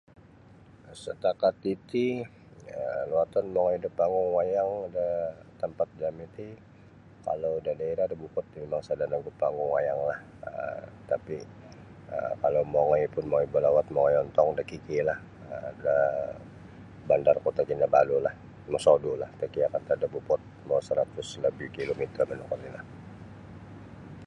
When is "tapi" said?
11.11-11.37